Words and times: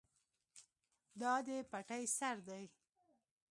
دا 1.21 1.33
د 1.45 1.49
پټی 1.71 2.03
سر 2.17 2.35
دی. 2.47 2.63